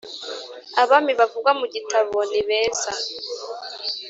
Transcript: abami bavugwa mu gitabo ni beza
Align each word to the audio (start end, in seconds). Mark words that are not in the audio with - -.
abami 0.83 1.11
bavugwa 1.19 1.51
mu 1.59 1.65
gitabo 1.73 2.17
ni 2.31 2.41
beza 2.47 2.91